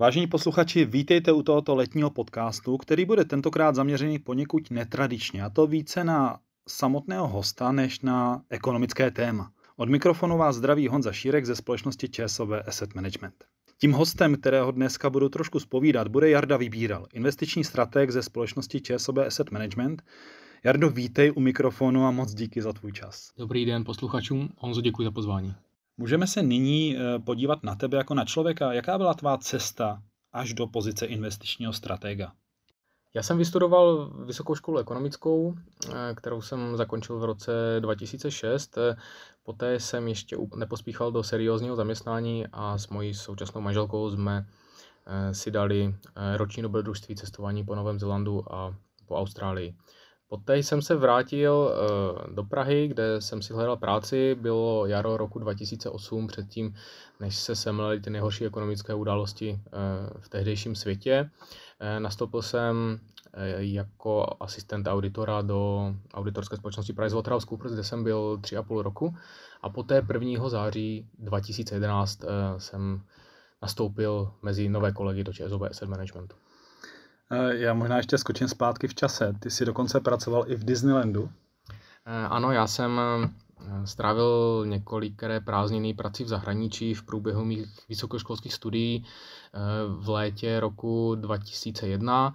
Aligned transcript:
Vážení 0.00 0.26
posluchači, 0.26 0.84
vítejte 0.84 1.32
u 1.32 1.42
tohoto 1.42 1.74
letního 1.74 2.10
podcastu, 2.10 2.76
který 2.76 3.04
bude 3.04 3.24
tentokrát 3.24 3.74
zaměřený 3.74 4.18
poněkud 4.18 4.70
netradičně, 4.70 5.42
a 5.42 5.50
to 5.50 5.66
více 5.66 6.04
na 6.04 6.38
samotného 6.68 7.28
hosta 7.28 7.72
než 7.72 8.00
na 8.00 8.42
ekonomické 8.50 9.10
téma. 9.10 9.50
Od 9.76 9.88
mikrofonu 9.88 10.38
vás 10.38 10.56
zdraví 10.56 10.88
Honza 10.88 11.12
Šírek 11.12 11.46
ze 11.46 11.56
společnosti 11.56 12.08
ČSOB 12.08 12.48
Asset 12.66 12.94
Management. 12.94 13.44
Tím 13.80 13.92
hostem, 13.92 14.36
kterého 14.36 14.70
dneska 14.70 15.10
budu 15.10 15.28
trošku 15.28 15.60
spovídat, 15.60 16.08
bude 16.08 16.30
Jarda 16.30 16.56
Vybíral, 16.56 17.06
investiční 17.12 17.64
strateg 17.64 18.10
ze 18.10 18.22
společnosti 18.22 18.80
ČSOB 18.80 19.18
Asset 19.18 19.50
Management. 19.50 20.02
Jardo, 20.64 20.90
vítej 20.90 21.32
u 21.36 21.40
mikrofonu 21.40 22.06
a 22.06 22.10
moc 22.10 22.34
díky 22.34 22.62
za 22.62 22.72
tvůj 22.72 22.92
čas. 22.92 23.30
Dobrý 23.38 23.64
den 23.64 23.84
posluchačům, 23.84 24.48
Honzo, 24.56 24.80
děkuji 24.80 25.04
za 25.04 25.10
pozvání. 25.10 25.54
Můžeme 26.00 26.26
se 26.26 26.42
nyní 26.42 26.96
eh, 26.96 27.18
podívat 27.18 27.62
na 27.62 27.74
tebe 27.74 27.96
jako 27.96 28.14
na 28.14 28.24
člověka. 28.24 28.72
Jaká 28.72 28.98
byla 28.98 29.14
tvá 29.14 29.38
cesta 29.38 30.02
až 30.32 30.54
do 30.54 30.66
pozice 30.66 31.06
investičního 31.06 31.72
stratega? 31.72 32.32
Já 33.14 33.22
jsem 33.22 33.38
vystudoval 33.38 34.10
vysokou 34.24 34.54
školu 34.54 34.78
ekonomickou, 34.78 35.54
eh, 35.54 36.14
kterou 36.14 36.40
jsem 36.40 36.76
zakončil 36.76 37.18
v 37.18 37.24
roce 37.24 37.52
2006. 37.80 38.78
Poté 39.42 39.80
jsem 39.80 40.08
ještě 40.08 40.36
nepospíchal 40.56 41.12
do 41.12 41.22
seriózního 41.22 41.76
zaměstnání 41.76 42.46
a 42.52 42.78
s 42.78 42.88
mojí 42.88 43.14
současnou 43.14 43.60
manželkou 43.60 44.10
jsme 44.10 44.46
eh, 45.06 45.34
si 45.34 45.50
dali 45.50 45.94
roční 46.36 46.62
dobrodružství 46.62 47.16
cestování 47.16 47.64
po 47.64 47.74
Novém 47.74 47.98
Zélandu 47.98 48.54
a 48.54 48.74
po 49.06 49.16
Austrálii. 49.16 49.74
Poté 50.28 50.58
jsem 50.58 50.82
se 50.82 50.94
vrátil 50.94 51.72
eh, 51.72 52.34
do 52.34 52.44
Prahy, 52.44 52.88
kde 52.88 53.20
jsem 53.20 53.42
si 53.42 53.52
hledal 53.52 53.76
práci. 53.76 54.34
Bylo 54.34 54.86
jaro 54.86 55.16
roku 55.16 55.38
2008, 55.38 56.26
předtím, 56.26 56.74
než 57.20 57.36
se 57.36 57.56
semlely 57.56 58.00
ty 58.00 58.10
nejhorší 58.10 58.44
ekonomické 58.46 58.94
události 58.94 59.60
eh, 59.66 59.70
v 60.20 60.28
tehdejším 60.28 60.74
světě. 60.74 61.30
Eh, 61.80 62.00
nastoupil 62.00 62.42
jsem 62.42 63.00
jako 63.58 64.36
asistent 64.40 64.86
auditora 64.86 65.42
do 65.42 65.92
auditorské 66.14 66.56
společnosti 66.56 66.92
PricewaterhouseCoopers, 66.92 67.72
kde 67.72 67.84
jsem 67.84 68.04
byl 68.04 68.38
3,5 68.40 68.82
roku. 68.82 69.14
A 69.62 69.68
poté 69.70 70.06
1. 70.20 70.48
září 70.48 71.08
2011 71.18 72.24
jsem 72.58 73.02
nastoupil 73.62 74.32
mezi 74.42 74.68
nové 74.68 74.92
kolegy 74.92 75.24
do 75.24 75.32
ČSOB 75.32 75.62
Asset 75.62 75.88
Managementu. 75.88 76.36
Eh, 77.30 77.56
já 77.56 77.74
možná 77.74 77.96
ještě 77.96 78.18
skočím 78.18 78.48
zpátky 78.48 78.88
v 78.88 78.94
čase. 78.94 79.34
Ty 79.40 79.50
jsi 79.50 79.64
dokonce 79.64 80.00
pracoval 80.00 80.44
i 80.46 80.56
v 80.56 80.64
Disneylandu. 80.64 81.30
Eh, 82.06 82.26
ano, 82.26 82.52
já 82.52 82.66
jsem 82.66 83.00
eh, 83.00 83.86
strávil 83.86 84.64
několikré 84.66 85.40
prázdniny 85.40 85.94
prací 85.94 86.24
v 86.24 86.28
zahraničí 86.28 86.94
v 86.94 87.02
průběhu 87.02 87.44
mých 87.44 87.66
vysokoškolských 87.88 88.54
studií. 88.54 89.04
V 89.88 90.08
létě 90.08 90.60
roku 90.60 91.14
2001 91.14 92.34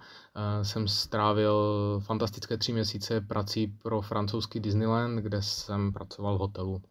jsem 0.62 0.88
strávil 0.88 1.56
fantastické 2.04 2.56
tři 2.56 2.72
měsíce 2.72 3.20
prací 3.20 3.66
pro 3.66 4.00
francouzský 4.00 4.60
Disneyland, 4.60 5.18
kde 5.18 5.42
jsem 5.42 5.92
pracoval 5.92 6.36
v 6.36 6.40
hotelu. 6.40 6.82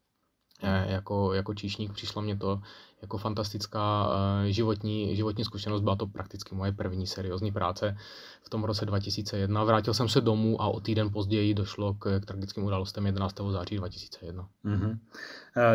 Jako, 0.85 1.33
jako 1.33 1.53
číšník 1.53 1.93
přišlo 1.93 2.21
mě 2.21 2.37
to 2.37 2.61
jako 3.01 3.17
fantastická 3.17 4.07
eh, 4.07 4.51
životní, 4.51 5.15
životní 5.15 5.43
zkušenost. 5.43 5.81
Byla 5.81 5.95
to 5.95 6.07
prakticky 6.07 6.55
moje 6.55 6.71
první 6.71 7.07
seriózní 7.07 7.51
práce 7.51 7.97
v 8.41 8.49
tom 8.49 8.63
roce 8.63 8.85
2001. 8.85 9.63
Vrátil 9.63 9.93
jsem 9.93 10.09
se 10.09 10.21
domů 10.21 10.61
a 10.61 10.67
o 10.67 10.79
týden 10.79 11.09
později 11.09 11.53
došlo 11.53 11.93
k, 11.93 12.19
k 12.19 12.25
tragickým 12.25 12.63
událostem 12.63 13.05
11. 13.05 13.35
září 13.51 13.77
2001. 13.77 14.47
Mm-hmm. 14.65 14.97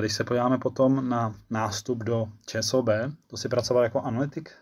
Když 0.00 0.12
se 0.12 0.24
podíváme 0.24 0.58
potom 0.58 1.08
na 1.08 1.34
nástup 1.50 1.98
do 1.98 2.26
ČSOB, 2.46 2.88
to 3.26 3.36
si 3.36 3.48
pracoval 3.48 3.82
jako 3.82 4.00
analytik? 4.00 4.52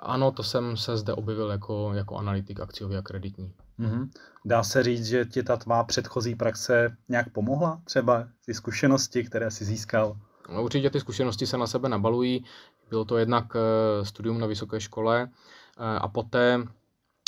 Ano, 0.00 0.32
to 0.32 0.42
jsem 0.42 0.76
se 0.76 0.96
zde 0.96 1.12
objevil 1.12 1.50
jako, 1.50 1.92
jako 1.94 2.16
analytik 2.16 2.60
akciový 2.60 2.96
a 2.96 3.02
kreditní. 3.02 3.52
Mm-hmm. 3.80 4.08
Dá 4.44 4.62
se 4.62 4.82
říct, 4.82 5.06
že 5.06 5.24
ti 5.24 5.42
ta 5.42 5.56
tvá 5.56 5.84
předchozí 5.84 6.34
praxe 6.34 6.96
nějak 7.08 7.32
pomohla? 7.32 7.80
Třeba 7.84 8.28
ty 8.46 8.54
zkušenosti, 8.54 9.24
které 9.24 9.50
jsi 9.50 9.64
získal? 9.64 10.16
No, 10.52 10.62
určitě 10.62 10.90
ty 10.90 11.00
zkušenosti 11.00 11.46
se 11.46 11.58
na 11.58 11.66
sebe 11.66 11.88
nabalují. 11.88 12.44
Bylo 12.90 13.04
to 13.04 13.18
jednak 13.18 13.44
eh, 13.56 14.04
studium 14.04 14.40
na 14.40 14.46
vysoké 14.46 14.80
škole 14.80 15.28
eh, 15.78 15.98
a 15.98 16.08
poté 16.08 16.58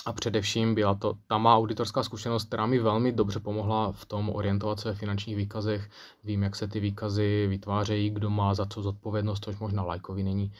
a 0.07 0.13
především 0.13 0.75
byla 0.75 0.95
to 0.95 1.15
ta 1.27 1.39
má 1.39 1.57
auditorská 1.57 2.03
zkušenost, 2.03 2.45
která 2.45 2.67
mi 2.67 2.79
velmi 2.79 3.13
dobře 3.13 3.41
pomohla 3.41 3.93
v 3.93 4.05
tom 4.05 4.31
orientovat 4.31 4.81
se 4.81 4.89
ve 4.89 4.95
finančních 4.95 5.37
výkazech. 5.37 5.91
Vím, 6.25 6.43
jak 6.43 6.57
se 6.57 6.69
ty 6.69 6.81
výkazy 6.81 7.47
vytvářejí, 7.47 8.11
kdo 8.11 8.31
má 8.31 8.55
za 8.55 8.67
co 8.67 8.83
zodpovědnost, 8.83 9.45
což 9.45 9.59
možná 9.59 9.83
lajkovi 9.83 10.23
není, 10.23 10.53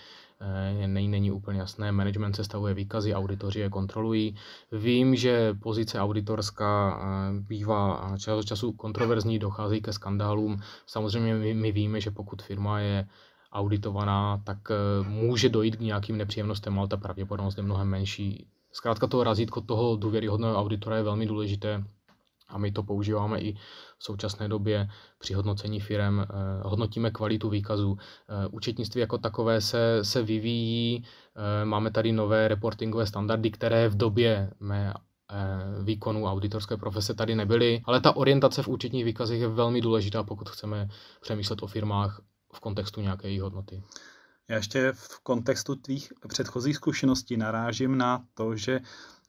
není, 0.87 1.09
není 1.09 1.31
úplně 1.31 1.61
jasné. 1.61 1.93
Management 1.93 2.37
sestavuje 2.37 2.75
výkazy, 2.75 3.15
auditoři 3.15 3.61
je 3.61 3.71
kontrolují. 3.71 4.37
Vím, 4.73 5.17
že 5.17 5.55
pozice 5.55 6.01
auditorská 6.01 7.01
eh, 7.01 7.41
bývá 7.41 8.15
čas 8.19 8.39
od 8.39 8.47
času 8.47 8.73
kontroverzní, 8.73 9.39
dochází 9.39 9.81
ke 9.81 9.93
skandálům. 9.93 10.61
Samozřejmě 10.87 11.35
my, 11.35 11.55
my 11.55 11.73
víme, 11.73 12.01
že 12.01 12.11
pokud 12.11 12.43
firma 12.43 12.81
je 12.81 13.09
auditovaná, 13.53 14.43
tak 14.45 14.59
eh, 14.71 15.09
může 15.09 15.49
dojít 15.49 15.77
k 15.77 15.81
nějakým 15.81 16.17
nepříjemnostem, 16.17 16.79
ale 16.79 16.89
ta 16.89 16.97
pravděpodobnost 16.97 17.57
je 17.57 17.63
mnohem 17.63 17.89
menší 17.89 18.47
Zkrátka 18.73 19.07
to 19.07 19.25
razítko 19.25 19.61
toho 19.61 19.97
důvěryhodného 19.97 20.57
auditora 20.57 20.97
je 20.97 21.03
velmi 21.03 21.27
důležité 21.27 21.85
a 22.53 22.59
my 22.59 22.73
to 22.73 22.83
používáme 22.83 23.41
i 23.41 23.53
v 23.99 24.05
současné 24.05 24.49
době 24.49 24.89
při 25.19 25.35
hodnocení 25.35 25.81
firm. 25.81 26.21
Eh, 26.21 26.27
hodnotíme 26.63 27.11
kvalitu 27.11 27.49
výkazů. 27.49 27.97
Eh, 27.99 28.49
účetnictví 28.51 29.01
jako 29.01 29.19
takové 29.19 29.61
se, 29.61 30.05
se 30.05 30.23
vyvíjí. 30.23 31.05
Eh, 31.05 31.65
máme 31.65 31.91
tady 31.91 32.13
nové 32.13 32.49
reportingové 32.49 33.07
standardy, 33.07 33.51
které 33.51 33.89
v 33.89 33.97
době 33.97 34.51
mé 34.61 34.95
výkonu 35.83 36.27
auditorské 36.27 36.77
profese 36.77 37.15
tady 37.15 37.35
nebyly, 37.35 37.83
ale 37.85 38.01
ta 38.01 38.17
orientace 38.17 38.63
v 38.63 38.69
účetních 38.69 39.05
výkazech 39.05 39.41
je 39.41 39.49
velmi 39.49 39.81
důležitá, 39.81 40.23
pokud 40.23 40.49
chceme 40.49 40.89
přemýšlet 41.21 41.63
o 41.63 41.67
firmách 41.67 42.21
v 42.55 42.61
kontextu 42.61 43.01
nějaké 43.01 43.29
jejich 43.29 43.43
hodnoty. 43.43 43.83
Já 44.49 44.57
ještě 44.57 44.93
v 44.93 45.21
kontextu 45.23 45.77
tvých 45.77 46.13
předchozích 46.29 46.77
zkušeností 46.77 47.37
narážím 47.37 47.99
na 47.99 48.25
to, 48.35 48.57
že 48.57 48.81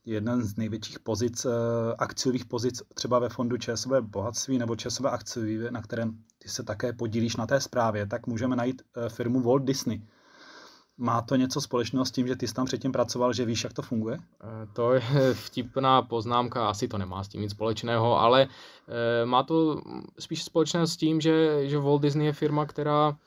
jeden 0.05 0.43
z 0.43 0.57
největších 0.57 0.99
pozic, 0.99 1.45
eh, 1.45 1.49
akciových 1.97 2.45
pozic 2.45 2.81
třeba 2.93 3.19
ve 3.19 3.29
fondu 3.29 3.57
ČSV 3.57 3.91
bohatství 4.01 4.57
nebo 4.57 4.75
ČSV 4.75 5.05
akciový, 5.05 5.59
na 5.69 5.81
kterém 5.81 6.17
ty 6.37 6.49
se 6.49 6.63
také 6.63 6.93
podílíš 6.93 7.35
na 7.35 7.47
té 7.47 7.61
zprávě, 7.61 8.07
tak 8.07 8.27
můžeme 8.27 8.55
najít 8.55 8.81
eh, 8.81 9.09
firmu 9.09 9.41
Walt 9.41 9.63
Disney. 9.63 10.01
Má 10.97 11.21
to 11.21 11.35
něco 11.35 11.61
společného 11.61 12.05
s 12.05 12.11
tím, 12.11 12.27
že 12.27 12.35
ty 12.35 12.47
jsi 12.47 12.53
tam 12.53 12.65
předtím 12.65 12.91
pracoval, 12.91 13.33
že 13.33 13.45
víš, 13.45 13.63
jak 13.63 13.73
to 13.73 13.81
funguje? 13.81 14.17
Eh, 14.17 14.67
to 14.73 14.93
je 14.93 15.01
vtipná 15.33 16.01
poznámka, 16.01 16.69
asi 16.69 16.87
to 16.87 16.97
nemá 16.97 17.23
s 17.23 17.27
tím 17.27 17.41
nic 17.41 17.51
společného, 17.51 18.19
ale 18.19 18.47
má 19.25 19.43
to 19.43 19.81
spíš 20.19 20.43
společné 20.43 20.87
s 20.87 20.97
tím, 20.97 21.21
že, 21.21 21.67
že 21.69 21.79
Walt 21.79 22.01
Disney 22.01 22.25
je 22.25 22.33
firma, 22.33 22.65
která 22.65 23.17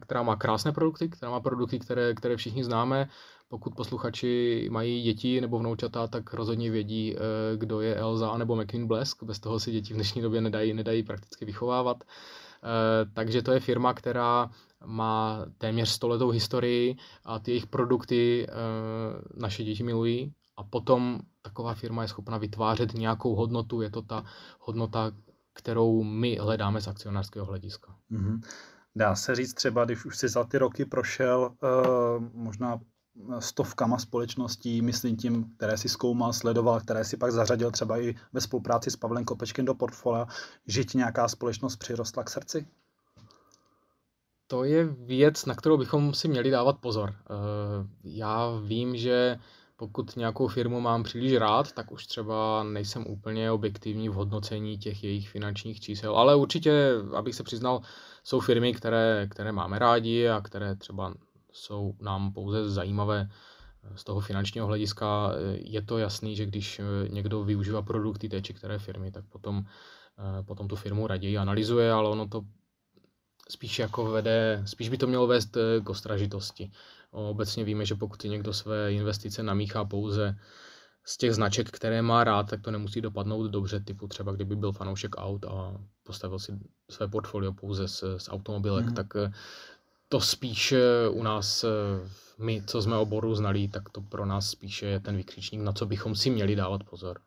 která 0.00 0.22
má 0.22 0.36
krásné 0.36 0.72
produkty, 0.72 1.08
která 1.08 1.30
má 1.32 1.40
produkty, 1.40 1.78
které, 1.78 2.14
které 2.14 2.36
všichni 2.36 2.64
známe. 2.64 3.08
Pokud 3.48 3.74
posluchači 3.74 4.68
mají 4.72 5.02
děti 5.02 5.40
nebo 5.40 5.58
vnoučata, 5.58 6.06
tak 6.06 6.34
rozhodně 6.34 6.70
vědí, 6.70 7.16
eh, 7.16 7.56
kdo 7.56 7.80
je 7.80 7.96
Elza 7.96 8.36
nebo 8.38 8.56
McQueen 8.56 8.86
Blesk. 8.86 9.22
Bez 9.22 9.40
toho 9.40 9.60
si 9.60 9.72
děti 9.72 9.92
v 9.92 9.96
dnešní 9.96 10.22
době 10.22 10.40
nedají, 10.40 10.74
nedají 10.74 11.02
prakticky 11.02 11.44
vychovávat. 11.44 12.04
Eh, 12.04 13.10
takže 13.14 13.42
to 13.42 13.52
je 13.52 13.60
firma, 13.60 13.94
která 13.94 14.50
má 14.84 15.46
téměř 15.58 15.88
stoletou 15.88 16.30
historii 16.30 16.96
a 17.24 17.38
ty 17.38 17.50
jejich 17.50 17.66
produkty 17.66 18.46
naše 19.34 19.64
děti 19.64 19.82
milují. 19.82 20.32
A 20.56 20.64
potom 20.64 21.20
taková 21.42 21.74
firma 21.74 22.02
je 22.02 22.08
schopna 22.08 22.38
vytvářet 22.38 22.94
nějakou 22.94 23.34
hodnotu, 23.34 23.80
je 23.80 23.90
to 23.90 24.02
ta 24.02 24.24
hodnota, 24.60 25.12
kterou 25.52 26.02
my 26.02 26.36
hledáme 26.36 26.80
z 26.80 26.88
akcionářského 26.88 27.46
hlediska. 27.46 27.96
Mm-hmm. 28.10 28.40
Dá 28.96 29.14
se 29.14 29.34
říct 29.34 29.54
třeba, 29.54 29.84
když 29.84 30.04
už 30.04 30.18
si 30.18 30.28
za 30.28 30.44
ty 30.44 30.58
roky 30.58 30.84
prošel 30.84 31.50
uh, 31.62 32.24
možná 32.32 32.80
stovkama 33.38 33.98
společností, 33.98 34.82
myslím 34.82 35.16
tím, 35.16 35.44
které 35.56 35.76
si 35.76 35.88
zkoumal, 35.88 36.32
sledoval, 36.32 36.80
které 36.80 37.04
si 37.04 37.16
pak 37.16 37.32
zařadil 37.32 37.70
třeba 37.70 38.00
i 38.00 38.14
ve 38.32 38.40
spolupráci 38.40 38.90
s 38.90 38.96
Pavlem 38.96 39.24
Kopečkem 39.24 39.64
do 39.64 39.74
portfolia, 39.74 40.26
že 40.66 40.84
ti 40.84 40.98
nějaká 40.98 41.28
společnost 41.28 41.76
přirostla 41.76 42.24
k 42.24 42.30
srdci? 42.30 42.66
To 44.46 44.64
je 44.64 44.84
věc, 44.84 45.46
na 45.46 45.54
kterou 45.54 45.76
bychom 45.76 46.14
si 46.14 46.28
měli 46.28 46.50
dávat 46.50 46.78
pozor. 46.78 47.14
Eh, 47.14 47.34
já 48.04 48.50
vím, 48.64 48.96
že 48.96 49.38
pokud 49.76 50.16
nějakou 50.16 50.48
firmu 50.48 50.80
mám 50.80 51.02
příliš 51.02 51.36
rád, 51.36 51.72
tak 51.72 51.92
už 51.92 52.06
třeba 52.06 52.62
nejsem 52.62 53.06
úplně 53.06 53.50
objektivní 53.50 54.08
v 54.08 54.12
hodnocení 54.12 54.78
těch 54.78 55.04
jejich 55.04 55.28
finančních 55.28 55.80
čísel. 55.80 56.16
Ale 56.16 56.36
určitě, 56.36 56.92
abych 57.14 57.34
se 57.34 57.42
přiznal, 57.42 57.82
jsou 58.24 58.40
firmy, 58.40 58.74
které, 58.74 59.26
které 59.30 59.52
máme 59.52 59.78
rádi 59.78 60.28
a 60.28 60.40
které 60.40 60.76
třeba 60.76 61.14
jsou 61.52 61.94
nám 62.00 62.32
pouze 62.32 62.70
zajímavé 62.70 63.28
z 63.94 64.04
toho 64.04 64.20
finančního 64.20 64.66
hlediska. 64.66 65.30
Je 65.52 65.82
to 65.82 65.98
jasný, 65.98 66.36
že 66.36 66.46
když 66.46 66.80
někdo 67.08 67.44
využívá 67.44 67.82
produkty 67.82 68.28
té 68.28 68.42
či 68.42 68.54
které 68.54 68.78
firmy, 68.78 69.10
tak 69.10 69.24
potom, 69.24 69.64
potom 70.46 70.68
tu 70.68 70.76
firmu 70.76 71.06
raději 71.06 71.38
analyzuje, 71.38 71.92
ale 71.92 72.08
ono 72.08 72.28
to 72.28 72.42
spíš 73.48 73.78
jako 73.78 74.04
vede, 74.04 74.62
spíš 74.66 74.88
by 74.88 74.98
to 74.98 75.06
mělo 75.06 75.26
vést 75.26 75.56
k 75.84 75.88
ostražitosti. 75.88 76.70
Obecně 77.10 77.64
víme, 77.64 77.84
že 77.84 77.94
pokud 77.94 78.24
někdo 78.24 78.52
své 78.52 78.92
investice 78.92 79.42
namíchá 79.42 79.84
pouze 79.84 80.38
z 81.04 81.16
těch 81.16 81.34
značek, 81.34 81.70
které 81.70 82.02
má 82.02 82.24
rád, 82.24 82.50
tak 82.50 82.60
to 82.60 82.70
nemusí 82.70 83.00
dopadnout 83.00 83.48
dobře, 83.48 83.80
typu 83.80 84.08
třeba 84.08 84.32
kdyby 84.32 84.56
byl 84.56 84.72
fanoušek 84.72 85.14
aut 85.16 85.44
a 85.44 85.74
postavil 86.02 86.38
si 86.38 86.52
své 86.90 87.08
portfolio 87.08 87.52
pouze 87.52 87.88
z, 87.88 88.04
z 88.16 88.28
automobilek, 88.28 88.86
mm. 88.86 88.94
tak 88.94 89.06
eh, 89.16 89.32
to 90.08 90.20
spíš 90.20 90.72
eh, 90.72 91.08
u 91.08 91.22
nás, 91.22 91.64
eh, 91.64 91.68
my, 92.38 92.62
co 92.66 92.82
jsme 92.82 92.96
oboru 92.96 93.34
znali, 93.34 93.68
tak 93.68 93.88
to 93.88 94.00
pro 94.00 94.26
nás 94.26 94.50
spíše 94.50 94.86
je 94.86 95.00
ten 95.00 95.16
vykřičník, 95.16 95.62
na 95.62 95.72
co 95.72 95.86
bychom 95.86 96.14
si 96.14 96.30
měli 96.30 96.56
dávat 96.56 96.84
pozor. 96.84 97.20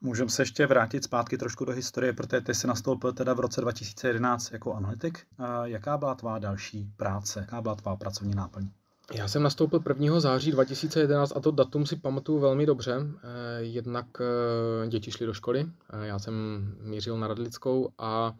Můžeme 0.00 0.30
se 0.30 0.42
ještě 0.42 0.66
vrátit 0.66 1.04
zpátky 1.04 1.38
trošku 1.38 1.64
do 1.64 1.72
historie, 1.72 2.12
protože 2.12 2.40
ty 2.40 2.54
jsi 2.54 2.66
nastoupil 2.66 3.12
teda 3.12 3.34
v 3.34 3.40
roce 3.40 3.60
2011 3.60 4.52
jako 4.52 4.74
analytik. 4.74 5.26
Jaká 5.64 5.98
byla 5.98 6.14
tvá 6.14 6.38
další 6.38 6.90
práce? 6.96 7.40
Jaká 7.40 7.62
byla 7.62 7.74
tvá 7.74 7.96
pracovní 7.96 8.34
náplň? 8.34 8.68
Já 9.14 9.28
jsem 9.28 9.42
nastoupil 9.42 9.80
1. 9.88 10.20
září 10.20 10.50
2011 10.50 11.32
a 11.36 11.40
to 11.40 11.50
datum 11.50 11.86
si 11.86 11.96
pamatuju 11.96 12.38
velmi 12.38 12.66
dobře. 12.66 12.96
Eh, 13.00 13.62
jednak 13.62 14.06
eh, 14.20 14.88
děti 14.88 15.10
šly 15.10 15.26
do 15.26 15.34
školy, 15.34 15.66
eh, 15.92 16.06
já 16.06 16.18
jsem 16.18 16.34
mířil 16.80 17.18
na 17.18 17.28
Radlickou 17.28 17.92
a 17.98 18.34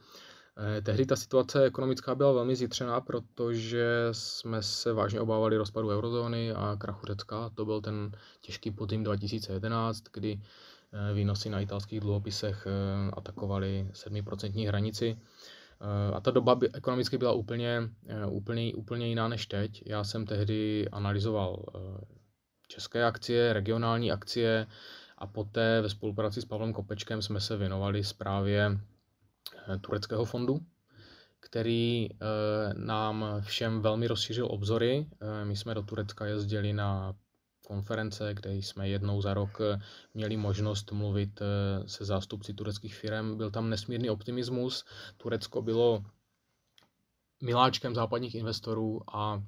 tehdy 0.83 1.07
ta 1.07 1.17
situace 1.17 1.65
ekonomická 1.65 2.15
byla 2.15 2.33
velmi 2.33 2.57
zítřená, 2.57 3.01
protože 3.01 4.09
jsme 4.13 4.63
se 4.63 4.93
vážně 4.93 5.21
obávali 5.21 5.57
rozpadu 5.57 5.89
eurozóny 5.89 6.53
a 6.53 6.77
krachu 6.79 7.07
Řecka. 7.07 7.51
To 7.55 7.65
byl 7.65 7.81
ten 7.81 8.13
těžký 8.41 8.71
podzim 8.71 9.05
2011, 9.05 10.05
kdy 10.13 10.41
výnosy 11.15 11.51
na 11.51 11.61
italských 11.61 12.01
dluhopisech 12.01 12.67
atakovaly 13.17 13.91
7% 13.93 14.69
hranici. 14.69 15.19
Eh, 15.81 16.15
a 16.15 16.21
ta 16.21 16.31
doba 16.31 16.55
by, 16.55 16.73
ekonomicky 16.73 17.19
byla 17.19 17.33
úplně, 17.33 17.83
eh, 18.07 18.27
úplně, 18.27 18.75
úplně 18.75 19.09
jiná 19.09 19.29
než 19.29 19.47
teď. 19.47 19.83
Já 19.87 20.05
jsem 20.05 20.27
tehdy 20.27 20.89
analyzoval 20.93 21.65
eh, 21.69 21.79
české 22.69 23.05
akcie, 23.05 23.53
regionální 23.53 24.13
akcie 24.13 24.67
a 25.19 25.27
poté 25.27 25.81
ve 25.81 25.89
spolupráci 25.89 26.41
s 26.41 26.45
Pavlem 26.45 26.73
Kopečkem 26.73 27.23
jsme 27.23 27.41
se 27.41 27.57
věnovali 27.57 28.05
zprávě 28.05 28.81
tureckého 29.81 30.25
fondu, 30.25 30.61
který 31.41 32.09
nám 32.77 33.25
všem 33.41 33.83
velmi 33.83 34.07
rozšířil 34.07 34.47
obzory. 34.51 35.07
My 35.45 35.57
jsme 35.57 35.75
do 35.75 35.83
Turecka 35.83 36.27
jezdili 36.27 36.73
na 36.73 37.15
konference, 37.67 38.35
kde 38.35 38.55
jsme 38.55 38.89
jednou 38.89 39.23
za 39.23 39.35
rok 39.35 39.61
eh, 39.61 39.81
měli 40.15 40.37
možnost 40.37 40.93
mluvit 40.93 41.41
eh, 41.41 41.89
se 41.89 42.05
zástupci 42.05 42.55
tureckých 42.55 42.95
firm. 42.95 43.37
Byl 43.37 43.51
tam 43.51 43.71
nesmírný 43.71 44.11
optimismus. 44.11 44.85
Turecko 45.17 45.63
bylo 45.63 46.05
miláčkem 47.43 47.95
západních 47.95 48.35
investorů 48.35 49.01
a 49.17 49.43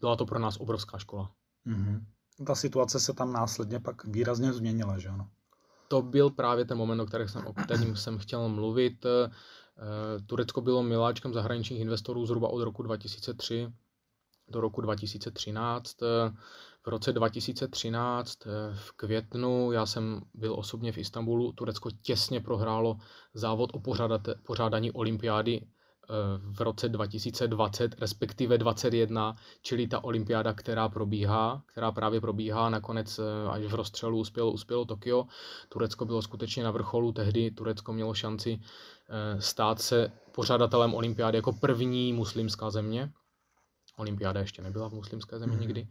byla 0.00 0.16
to 0.16 0.26
pro 0.26 0.38
nás 0.38 0.56
obrovská 0.60 0.98
škola. 0.98 1.32
Mm-hmm. 1.66 2.04
Ta 2.46 2.54
situace 2.54 3.00
se 3.00 3.12
tam 3.12 3.32
následně 3.32 3.80
pak 3.80 4.04
výrazně 4.04 4.52
změnila, 4.52 4.98
že 4.98 5.08
ano? 5.08 5.28
To 5.88 6.02
byl 6.02 6.30
právě 6.30 6.64
ten 6.64 6.78
moment, 6.78 7.00
o 7.00 7.06
kterém 7.06 7.28
jsem, 7.28 7.46
o 7.46 7.52
kterém 7.52 7.96
jsem 7.96 8.18
chtěl 8.18 8.48
mluvit. 8.48 9.06
Eh, 9.06 9.30
Turecko 10.26 10.60
bylo 10.60 10.82
miláčkem 10.82 11.32
zahraničních 11.34 11.80
investorů 11.80 12.26
zhruba 12.26 12.48
od 12.48 12.62
roku 12.62 12.82
2003 12.82 13.72
do 14.48 14.60
roku 14.60 14.80
2013. 14.80 15.96
V 16.82 16.88
roce 16.88 17.12
2013 17.12 18.46
eh, 18.46 18.50
v 18.74 18.92
květnu 18.92 19.72
já 19.72 19.86
jsem 19.86 20.20
byl 20.34 20.54
osobně 20.58 20.92
v 20.92 20.98
Istanbulu. 20.98 21.52
Turecko 21.52 21.90
těsně 22.02 22.40
prohrálo 22.40 22.96
závod 23.34 23.70
o 23.72 23.80
pořádání 24.46 24.92
olympiády 24.92 25.60
eh, 25.60 25.66
v 26.52 26.60
roce 26.60 26.88
2020, 26.88 28.00
respektive 28.00 28.58
2021, 28.58 29.36
čili 29.62 29.86
ta 29.86 30.04
olympiáda, 30.04 30.52
která 30.52 30.88
probíhá, 30.88 31.62
která 31.66 31.92
právě 31.92 32.20
probíhá, 32.20 32.70
nakonec 32.70 33.18
eh, 33.18 33.48
až 33.50 33.62
v 33.64 33.74
rozstřelu 33.74 34.18
uspělo, 34.18 34.52
uspělo 34.52 34.84
Tokio. 34.84 35.26
Turecko 35.68 36.04
bylo 36.04 36.22
skutečně 36.22 36.64
na 36.64 36.70
vrcholu, 36.70 37.12
tehdy 37.12 37.50
Turecko 37.50 37.92
mělo 37.92 38.14
šanci 38.14 38.60
stát 39.38 39.80
se 39.80 40.12
pořadatelem 40.32 40.94
olympiády 40.94 41.38
jako 41.38 41.52
první 41.52 42.12
muslimská 42.12 42.70
země. 42.70 43.12
Olympiáda 43.96 44.40
ještě 44.40 44.62
nebyla 44.62 44.88
v 44.88 44.92
muslimské 44.92 45.38
zemi 45.38 45.54
mm. 45.54 45.60
nikdy. 45.60 45.80
Ehm, 45.80 45.88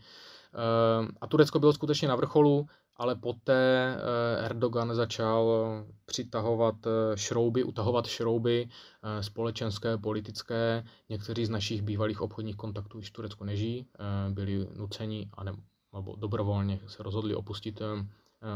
a 1.21 1.27
Turecko 1.27 1.59
bylo 1.59 1.73
skutečně 1.73 2.07
na 2.07 2.15
vrcholu, 2.15 2.67
ale 2.99 3.15
poté 3.15 3.95
eh, 3.95 4.45
Erdogan 4.45 4.95
začal 4.95 5.63
přitahovat 6.05 6.75
eh, 6.85 7.17
šrouby, 7.17 7.63
utahovat 7.63 8.07
šrouby 8.07 8.69
eh, 8.69 9.23
společenské, 9.23 9.97
politické. 9.97 10.83
Někteří 11.09 11.45
z 11.45 11.49
našich 11.49 11.81
bývalých 11.81 12.21
obchodních 12.21 12.55
kontaktů 12.55 12.97
už 12.97 13.09
v 13.09 13.13
Turecku 13.13 13.43
nežijí, 13.43 13.85
byli 14.29 14.67
nuceni 14.75 15.29
a 15.33 15.43
ne, 15.43 15.51
nebo 15.93 16.15
dobrovolně 16.15 16.79
se 16.87 17.03
rozhodli 17.03 17.35
opustit, 17.35 17.81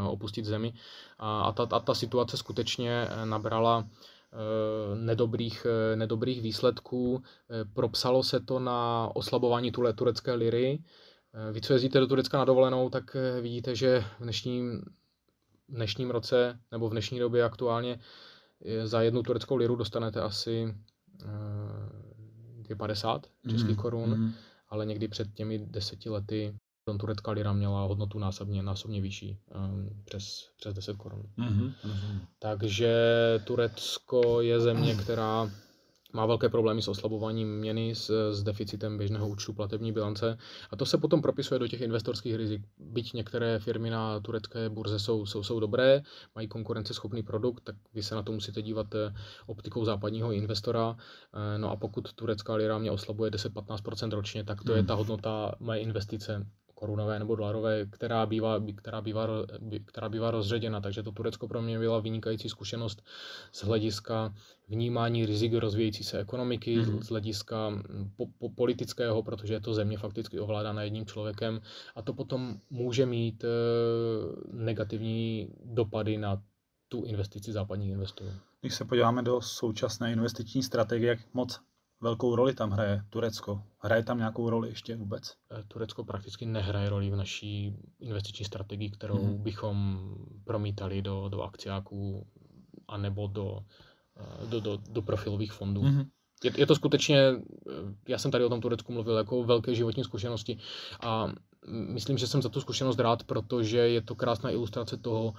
opustit 0.10 0.46
zemi. 0.46 0.74
A 1.20 1.52
ta, 1.52 1.68
a 1.72 1.80
ta 1.80 1.94
situace 1.94 2.38
skutečně 2.38 3.08
nabrala 3.24 3.88
nedobrých, 4.96 5.68
nedobrých 5.96 6.42
výsledků. 6.42 7.24
Propsalo 7.74 8.24
se 8.24 8.40
to 8.40 8.60
na 8.60 9.10
oslabování 9.14 9.72
turecké 9.96 10.34
liry, 10.34 10.80
Eh, 10.80 11.03
vy, 11.52 11.62
co 11.62 11.74
jezdíte 11.74 12.00
do 12.00 12.08
Turecka 12.08 12.38
na 12.38 12.46
dovolenou, 12.46 12.90
tak 12.90 13.16
eh, 13.16 13.42
vidíte, 13.42 13.76
že 13.76 14.06
v 14.20 14.24
dnešním, 14.24 14.82
v 15.70 15.76
dnešním 15.76 16.12
roce 16.12 16.60
nebo 16.72 16.90
v 16.90 16.92
dnešní 16.92 17.20
době 17.20 17.44
aktuálně 17.44 18.00
eh, 18.66 18.88
za 18.88 19.02
jednu 19.02 19.24
tureckou 19.24 19.56
liru 19.56 19.76
dostanete 19.76 20.22
asi 20.22 20.76
2,50 22.62 23.22
českých 23.50 23.78
mm, 23.78 23.82
korun, 23.82 24.10
mm. 24.10 24.34
ale 24.70 24.86
někdy 24.86 25.08
před 25.08 25.34
těmi 25.34 25.60
deseti 25.60 26.10
lety 26.10 26.56
turecká 27.00 27.32
lira 27.32 27.54
měla 27.54 27.84
hodnotu 27.84 28.20
násobně, 28.20 28.64
násobně 28.64 29.02
vyšší, 29.02 29.38
um, 29.56 29.90
přes, 30.06 30.50
přes 30.58 30.74
10 30.74 30.98
korun. 30.98 31.24
Mm-hmm. 31.38 31.74
Takže 32.40 32.94
Turecko 33.44 34.42
je 34.42 34.60
země, 34.60 34.96
která 34.96 35.52
má 36.14 36.26
velké 36.26 36.50
problémy 36.50 36.82
s 36.82 36.88
oslabováním 36.88 37.58
měny, 37.58 37.96
s, 37.96 38.32
s 38.32 38.44
deficitem 38.44 38.98
běžného 38.98 39.28
účtu 39.28 39.54
platební 39.54 39.92
bilance 39.92 40.38
a 40.72 40.76
to 40.76 40.86
se 40.86 40.98
potom 40.98 41.22
propisuje 41.22 41.60
do 41.60 41.68
těch 41.68 41.82
investorských 41.82 42.36
rizik. 42.36 42.62
Byť 42.80 43.14
některé 43.14 43.60
firmy 43.60 43.90
na 43.90 44.20
turecké 44.20 44.70
burze 44.70 45.00
jsou, 45.00 45.26
jsou, 45.26 45.44
jsou 45.44 45.60
dobré, 45.60 46.02
mají 46.36 46.48
konkurenceschopný 46.48 47.24
produkt, 47.24 47.64
tak 47.64 47.76
vy 47.94 48.04
se 48.04 48.16
na 48.16 48.24
to 48.24 48.32
musíte 48.32 48.62
dívat 48.62 48.96
eh, 48.96 49.14
optikou 49.46 49.86
západního 49.86 50.32
investora. 50.32 50.96
Eh, 50.98 51.58
no 51.58 51.72
a 51.72 51.76
pokud 51.76 52.14
turecká 52.14 52.56
lira 52.56 52.78
mě 52.78 52.92
oslabuje 52.92 53.32
10-15% 53.32 54.12
ročně, 54.12 54.44
tak 54.44 54.64
to 54.64 54.72
je 54.72 54.78
hmm. 54.78 54.88
ta 54.88 54.94
hodnota 54.94 55.56
mé 55.60 55.80
investice 55.80 56.46
korunové 56.84 57.20
nebo 57.20 57.36
dolarové, 57.36 57.86
která 57.86 58.26
bývá, 58.26 58.60
která 58.76 59.02
bývá, 59.02 59.28
která 59.86 60.10
bývá 60.10 60.32
rozředěna. 60.32 60.82
Takže 60.82 61.04
to 61.04 61.12
Turecko 61.12 61.48
pro 61.48 61.62
mě 61.62 61.80
byla 61.80 62.00
vynikající 62.00 62.50
zkušenost 62.50 63.04
z 63.52 63.64
hlediska 63.64 64.34
vnímání 64.68 65.26
rizik 65.26 65.54
rozvíjející 65.54 66.04
se 66.04 66.20
ekonomiky, 66.20 66.78
mm-hmm. 66.78 67.02
z 67.02 67.10
hlediska 67.10 67.72
po, 68.18 68.28
po 68.38 68.50
politického, 68.50 69.24
protože 69.24 69.54
je 69.54 69.60
to 69.60 69.74
země 69.74 69.98
fakticky 69.98 70.40
ovládána 70.40 70.84
jedním 70.84 71.06
člověkem 71.06 71.62
a 71.96 72.02
to 72.02 72.14
potom 72.14 72.60
může 72.70 73.06
mít 73.06 73.44
e, 73.44 73.48
negativní 74.52 75.48
dopady 75.64 76.18
na 76.18 76.42
tu 76.90 77.04
investici 77.04 77.52
západních 77.52 77.92
investorů. 77.92 78.32
Když 78.62 78.76
se 78.76 78.86
podíváme 78.86 79.24
do 79.24 79.42
současné 79.42 80.12
investiční 80.12 80.64
strategie, 80.64 81.10
jak 81.10 81.20
moc 81.34 81.60
velkou 82.04 82.36
roli 82.36 82.54
tam 82.54 82.72
hraje 82.72 83.04
Turecko? 83.10 83.64
Hraje 83.80 84.04
tam 84.04 84.18
nějakou 84.18 84.50
roli 84.50 84.70
ještě 84.70 84.96
vůbec? 84.96 85.24
Eh, 85.52 85.64
Turecko 85.68 86.04
prakticky 86.04 86.46
nehraje 86.46 86.90
roli 86.90 87.10
v 87.10 87.16
naší 87.16 87.76
investiční 88.00 88.46
strategii, 88.46 88.90
kterou 88.90 89.24
hmm. 89.24 89.44
bychom 89.44 90.00
promítali 90.44 91.02
do, 91.02 91.30
do 91.30 91.42
akciáků 91.42 92.28
anebo 92.88 93.28
do, 93.28 93.60
eh, 94.18 94.48
do, 94.48 94.60
do, 94.60 94.80
do 94.90 95.02
profilových 95.02 95.52
fondů. 95.52 95.82
Hmm. 95.82 96.04
Je, 96.44 96.52
je 96.58 96.66
to 96.66 96.76
skutečně, 96.76 97.20
eh, 97.20 97.42
já 98.08 98.18
jsem 98.18 98.32
tady 98.32 98.44
o 98.44 98.50
tom 98.50 98.62
Turecku 98.62 98.94
mluvil 98.94 99.18
jako 99.18 99.44
velké 99.44 99.76
životní 99.76 100.04
zkušenosti 100.04 100.58
a 101.02 101.32
myslím, 101.68 102.18
že 102.18 102.28
jsem 102.28 102.42
za 102.42 102.50
tu 102.50 102.62
zkušenost 102.62 103.00
rád, 103.00 103.24
protože 103.24 103.78
je 103.78 104.02
to 104.02 104.16
krásná 104.16 104.52
ilustrace 104.52 104.98
toho, 104.98 105.34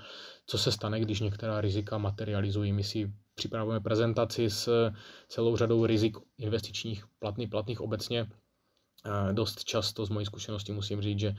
co 0.46 0.58
se 0.58 0.72
stane, 0.72 1.00
když 1.00 1.20
některá 1.20 1.60
rizika 1.60 1.98
materializují. 1.98 2.72
My 2.72 2.84
si 2.84 3.12
připravujeme 3.34 3.80
prezentaci 3.80 4.50
s 4.50 4.90
celou 5.28 5.56
řadou 5.56 5.86
rizik 5.86 6.16
investičních, 6.38 7.04
platných, 7.18 7.48
platných 7.48 7.80
obecně. 7.80 8.26
Dost 9.32 9.64
často 9.64 10.06
z 10.06 10.10
mojí 10.10 10.26
zkušenosti 10.26 10.72
musím 10.72 11.00
říct, 11.00 11.18
že 11.18 11.34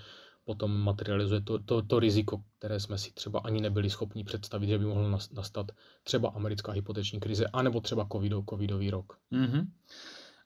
potom 0.45 0.77
materializuje 0.81 1.41
to, 1.41 1.59
to, 1.59 1.81
to 1.81 1.99
riziko, 1.99 2.43
které 2.57 2.79
jsme 2.79 2.97
si 2.97 3.11
třeba 3.11 3.39
ani 3.39 3.61
nebyli 3.61 3.89
schopni 3.89 4.23
představit, 4.23 4.67
že 4.67 4.77
by 4.77 4.85
mohlo 4.85 5.19
nastat 5.33 5.71
třeba 6.03 6.29
americká 6.29 6.71
hypoteční 6.71 7.19
krize, 7.19 7.45
anebo 7.53 7.81
třeba 7.81 8.07
covidov, 8.11 8.45
covidový 8.49 8.89
rok. 8.89 9.17
Mm-hmm. 9.31 9.67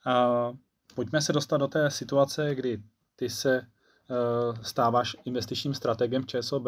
A 0.05 0.51
pojďme 0.95 1.21
se 1.21 1.33
dostat 1.33 1.57
do 1.57 1.67
té 1.67 1.91
situace, 1.91 2.55
kdy 2.55 2.83
ty 3.15 3.29
se 3.29 3.61
uh, 3.61 4.57
stáváš 4.61 5.15
investičním 5.25 5.73
strategem 5.73 6.25
ČSOB 6.25 6.67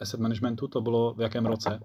Asset 0.00 0.20
Managementu, 0.20 0.68
to 0.68 0.80
bylo 0.80 1.14
v 1.14 1.20
jakém 1.20 1.46
roce? 1.46 1.80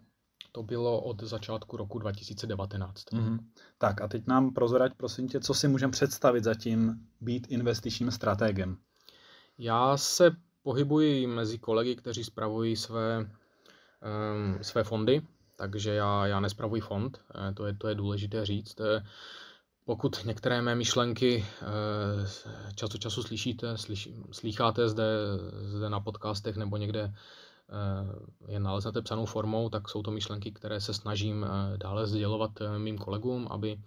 To 0.52 0.64
bylo 0.64 1.02
od 1.02 1.24
začátku 1.24 1.78
roku 1.78 2.00
2019. 2.00 3.06
Mm-hmm. 3.06 3.40
Tak 3.78 4.02
a 4.02 4.08
teď 4.08 4.28
nám 4.28 4.54
prozrať, 4.54 4.94
prosím 4.98 5.28
tě, 5.28 5.40
co 5.40 5.54
si 5.54 5.68
můžeme 5.68 5.92
představit 5.92 6.44
za 6.44 6.56
tím 6.56 7.08
být 7.22 7.48
investičním 7.50 8.12
strategem. 8.12 8.78
Já 9.58 9.98
se 9.98 10.32
pohybuji 10.64 11.28
mezi 11.28 11.60
kolegy, 11.60 11.96
kteří 11.96 12.24
spravují 12.24 12.76
své, 12.76 13.20
um, 13.20 14.58
své 14.62 14.84
fondy, 14.84 15.22
takže 15.56 15.94
já, 15.94 16.28
já 16.28 16.40
nespravuji 16.40 16.82
fond, 16.82 17.22
eh, 17.36 17.54
to 17.54 17.66
je, 17.66 17.74
to 17.74 17.88
je 17.88 17.96
důležité 17.96 18.46
říct. 18.46 18.80
Eh, 18.80 19.06
pokud 19.86 20.26
některé 20.26 20.62
mé 20.62 20.76
myšlenky 20.76 21.46
eh, 21.62 22.76
čas 22.76 22.96
od 22.96 23.02
času 23.02 23.24
slyšíte, 23.24 23.78
slyš, 23.78 24.10
slycháte 24.32 24.90
zde, 24.90 25.04
zde 25.62 25.90
na 25.90 26.00
podcastech 26.00 26.58
nebo 26.58 26.78
někde 26.78 27.14
je 28.48 28.60
naleznete 28.60 29.02
psanou 29.02 29.26
formou, 29.26 29.70
tak 29.70 29.90
jsou 29.90 30.02
to 30.02 30.12
myšlenky, 30.12 30.52
které 30.52 30.82
se 30.82 30.94
snažím 30.94 31.46
dále 31.78 32.08
sdělovat 32.08 32.52
mým 32.78 32.98
kolegům, 32.98 33.48
aby 33.52 33.80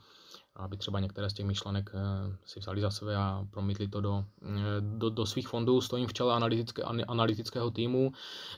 aby 0.56 0.76
třeba 0.76 1.00
některé 1.00 1.30
z 1.30 1.32
těch 1.32 1.46
myšlenek 1.46 1.90
eh, 1.94 2.36
si 2.44 2.60
vzali 2.60 2.80
za 2.80 2.90
sebe 2.90 3.16
a 3.16 3.46
promítli 3.50 3.88
to 3.88 4.00
do, 4.00 4.24
eh, 4.42 4.80
do, 4.80 5.10
do 5.10 5.26
svých 5.26 5.48
fondů. 5.48 5.80
Stojím 5.80 6.06
v 6.06 6.12
čele 6.12 6.34
analytické, 6.34 6.82
analytického 6.82 7.70
týmu, 7.70 8.12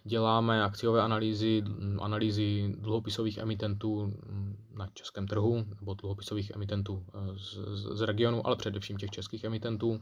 děláme 0.04 0.64
akciové 0.64 1.02
analýzy, 1.02 1.62
analýzy 2.00 2.74
dluhopisových 2.78 3.38
emitentů 3.38 4.06
mm, 4.06 4.56
na 4.74 4.88
českém 4.94 5.26
trhu, 5.26 5.64
nebo 5.78 5.94
dluhopisových 5.94 6.50
emitentů 6.54 7.06
eh, 7.14 7.38
z, 7.38 7.58
z, 7.74 7.98
z 7.98 8.00
regionu, 8.00 8.46
ale 8.46 8.56
především 8.56 8.96
těch 8.96 9.10
českých 9.10 9.44
emitentů. 9.44 10.00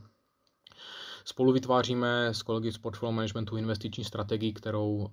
Spolu 1.24 1.52
vytváříme 1.52 2.28
s 2.34 2.42
kolegy 2.42 2.72
z 2.72 2.78
portfolio 2.78 3.12
managementu 3.12 3.56
investiční 3.56 4.04
strategii, 4.04 4.52
kterou 4.52 4.94
uh, 4.96 5.08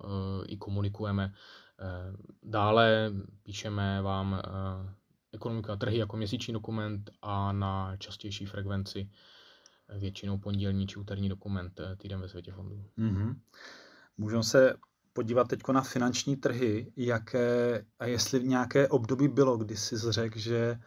i 0.46 0.56
komunikujeme. 0.56 1.24
Uh, 1.26 2.16
dále 2.42 3.12
píšeme 3.42 4.02
vám 4.02 4.32
uh, 4.32 4.90
ekonomika 5.32 5.76
trhy 5.76 5.98
jako 5.98 6.16
měsíční 6.16 6.54
dokument 6.54 7.10
a 7.22 7.52
na 7.52 7.96
častější 7.96 8.46
frekvenci 8.46 9.10
většinou 9.98 10.38
pondělní 10.38 10.86
či 10.86 10.96
úterní 10.96 11.28
dokument 11.28 11.80
eh, 11.80 11.96
týden 11.96 12.20
ve 12.20 12.28
světě 12.28 12.52
fondů. 12.52 12.84
Mm-hmm. 12.98 13.36
Můžeme 14.18 14.42
se 14.42 14.74
podívat 15.12 15.48
teď 15.48 15.60
na 15.72 15.82
finanční 15.82 16.36
trhy, 16.36 16.92
jaké, 16.96 17.84
a 17.98 18.06
jestli 18.06 18.38
v 18.38 18.44
nějaké 18.44 18.88
období 18.88 19.28
bylo, 19.28 19.56
kdy 19.56 19.76
jsi 19.76 19.96
řekl, 20.12 20.38
že 20.38 20.78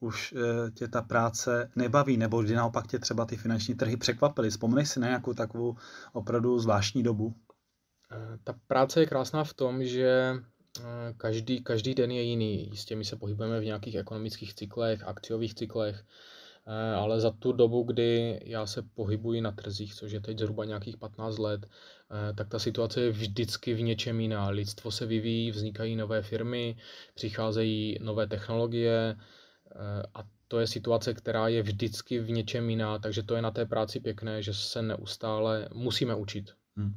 už 0.00 0.34
eh, 0.36 0.70
tě 0.70 0.88
ta 0.88 1.02
práce 1.02 1.70
nebaví, 1.76 2.16
nebo 2.16 2.42
kdy 2.42 2.54
naopak 2.54 2.86
tě 2.86 2.98
třeba 2.98 3.24
ty 3.24 3.36
finanční 3.36 3.74
trhy 3.74 3.96
překvapily. 3.96 4.50
Vzpomeneš 4.50 4.88
si 4.88 5.00
na 5.00 5.06
nějakou 5.06 5.34
takovou 5.34 5.76
opravdu 6.12 6.58
zvláštní 6.58 7.02
dobu? 7.02 7.34
Eh, 8.12 8.38
ta 8.44 8.54
práce 8.66 9.00
je 9.00 9.06
krásná 9.06 9.44
v 9.44 9.54
tom, 9.54 9.84
že 9.84 10.34
Eh, 10.80 11.14
každý, 11.16 11.62
každý 11.62 11.94
den 11.94 12.10
je 12.10 12.22
jiný. 12.22 12.70
Jistě 12.70 12.96
my 12.96 13.04
se 13.04 13.16
pohybujeme 13.16 13.60
v 13.60 13.64
nějakých 13.64 13.94
ekonomických 13.94 14.54
cyklech, 14.54 15.02
akciových 15.02 15.54
cyklech, 15.54 16.04
ale 16.96 17.20
za 17.20 17.30
tu 17.30 17.52
dobu, 17.52 17.82
kdy 17.82 18.40
já 18.44 18.66
se 18.66 18.82
pohybuji 18.82 19.40
na 19.40 19.52
trzích, 19.52 19.94
což 19.94 20.12
je 20.12 20.20
teď 20.20 20.38
zhruba 20.38 20.64
nějakých 20.64 20.96
15 20.96 21.38
let, 21.38 21.66
tak 22.34 22.48
ta 22.48 22.58
situace 22.58 23.00
je 23.00 23.10
vždycky 23.10 23.74
v 23.74 23.82
něčem 23.82 24.20
jiná. 24.20 24.48
Lidstvo 24.48 24.90
se 24.90 25.06
vyvíjí, 25.06 25.50
vznikají 25.50 25.96
nové 25.96 26.22
firmy, 26.22 26.76
přicházejí 27.14 27.98
nové 28.00 28.26
technologie 28.26 29.16
a 30.14 30.24
to 30.48 30.60
je 30.60 30.66
situace, 30.66 31.14
která 31.14 31.48
je 31.48 31.62
vždycky 31.62 32.20
v 32.20 32.30
něčem 32.30 32.70
jiná, 32.70 32.98
takže 32.98 33.22
to 33.22 33.34
je 33.34 33.42
na 33.42 33.50
té 33.50 33.66
práci 33.66 34.00
pěkné, 34.00 34.42
že 34.42 34.54
se 34.54 34.82
neustále 34.82 35.68
musíme 35.74 36.14
učit. 36.14 36.50
Hmm. 36.76 36.96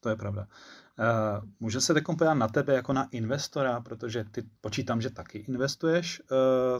To 0.00 0.08
je 0.08 0.16
pravda. 0.16 0.46
Uh, 0.98 1.48
může 1.60 1.80
se 1.80 1.94
teď 1.94 2.04
podívat 2.04 2.34
na 2.34 2.48
tebe 2.48 2.74
jako 2.74 2.92
na 2.92 3.08
investora, 3.10 3.80
protože 3.80 4.24
ty 4.24 4.42
počítám, 4.60 5.00
že 5.00 5.10
taky 5.10 5.38
investuješ, 5.38 6.20
uh, 6.20 6.26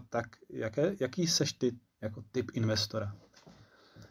tak 0.08 0.26
jaké, 0.50 0.94
jaký 1.00 1.26
seš 1.26 1.52
ty 1.52 1.72
jako 2.00 2.24
typ 2.32 2.50
investora? 2.54 3.16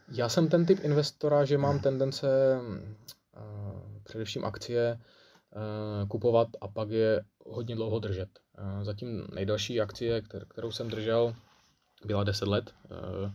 Já 0.07 0.29
jsem 0.29 0.47
ten 0.47 0.65
typ 0.65 0.79
investora, 0.83 1.45
že 1.45 1.57
mám 1.57 1.79
tendence 1.79 2.27
uh, 2.57 4.01
především 4.03 4.45
akcie 4.45 4.99
kupovat 6.07 6.47
a 6.61 6.67
pak 6.67 6.89
je 6.89 7.23
hodně 7.45 7.75
dlouho 7.75 7.99
držet. 7.99 8.29
Uh, 8.59 8.83
zatím 8.83 9.27
nejdelší 9.33 9.81
akcie, 9.81 10.21
kterou 10.47 10.71
jsem 10.71 10.89
držel, 10.89 11.35
byla 12.05 12.23
10 12.23 12.47
let. 12.47 12.73
Uh, 12.91 13.31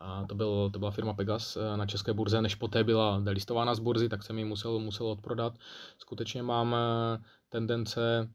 a 0.00 0.24
to, 0.28 0.34
byl, 0.34 0.70
to 0.70 0.78
byla 0.78 0.90
firma 0.90 1.12
Pegas 1.14 1.56
eh, 1.56 1.76
na 1.76 1.86
české 1.86 2.12
burze, 2.12 2.42
než 2.42 2.54
poté 2.54 2.84
byla 2.84 3.20
delistována 3.20 3.74
z 3.74 3.78
burzy, 3.78 4.08
tak 4.08 4.22
jsem 4.22 4.38
ji 4.38 4.44
musel, 4.44 4.78
musel 4.78 5.06
odprodat. 5.06 5.54
Skutečně 5.98 6.42
mám 6.42 6.74
eh, 6.74 7.22
tendence 7.48 8.28